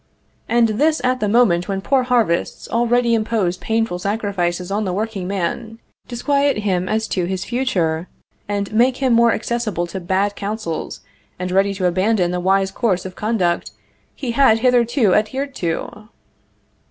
[0.49, 5.77] "And this at the moment when poor harvests already impose painful sacrifices on the workingman,
[6.07, 8.07] disquiet him as to his future,
[8.49, 11.01] and make him more accessible to bad counsels
[11.37, 13.73] and ready to abandon the wise course of conduct
[14.15, 16.09] he had hitherto adhered to!"